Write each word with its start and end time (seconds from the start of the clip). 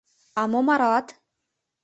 —А 0.41 0.41
мом 0.51 0.67
аралат? 0.73 1.07